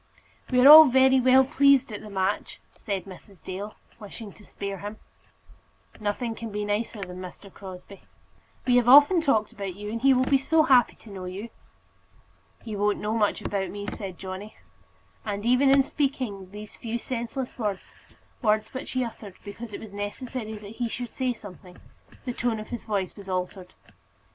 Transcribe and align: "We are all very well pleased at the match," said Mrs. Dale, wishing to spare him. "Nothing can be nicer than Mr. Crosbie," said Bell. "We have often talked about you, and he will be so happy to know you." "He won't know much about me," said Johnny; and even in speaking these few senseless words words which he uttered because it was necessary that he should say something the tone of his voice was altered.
"We 0.49 0.59
are 0.59 0.67
all 0.67 0.85
very 0.89 1.19
well 1.19 1.45
pleased 1.45 1.91
at 1.91 2.01
the 2.01 2.09
match," 2.09 2.59
said 2.75 3.05
Mrs. 3.05 3.43
Dale, 3.43 3.75
wishing 3.99 4.33
to 4.33 4.43
spare 4.43 4.79
him. 4.79 4.97
"Nothing 5.99 6.33
can 6.33 6.49
be 6.49 6.65
nicer 6.65 7.03
than 7.03 7.17
Mr. 7.19 7.53
Crosbie," 7.53 7.97
said 7.97 7.99
Bell. 7.99 8.07
"We 8.65 8.75
have 8.77 8.89
often 8.89 9.21
talked 9.21 9.51
about 9.51 9.75
you, 9.75 9.91
and 9.91 10.01
he 10.01 10.15
will 10.15 10.25
be 10.25 10.39
so 10.39 10.63
happy 10.63 10.95
to 10.95 11.11
know 11.11 11.25
you." 11.25 11.51
"He 12.63 12.75
won't 12.75 12.97
know 12.97 13.13
much 13.15 13.43
about 13.43 13.69
me," 13.69 13.85
said 13.93 14.17
Johnny; 14.17 14.57
and 15.23 15.45
even 15.45 15.69
in 15.69 15.83
speaking 15.83 16.49
these 16.49 16.75
few 16.75 16.97
senseless 16.97 17.59
words 17.59 17.93
words 18.41 18.73
which 18.73 18.93
he 18.93 19.03
uttered 19.03 19.35
because 19.45 19.71
it 19.71 19.79
was 19.79 19.93
necessary 19.93 20.57
that 20.57 20.77
he 20.77 20.89
should 20.89 21.13
say 21.13 21.31
something 21.31 21.77
the 22.25 22.33
tone 22.33 22.59
of 22.59 22.69
his 22.69 22.85
voice 22.85 23.15
was 23.15 23.29
altered. 23.29 23.75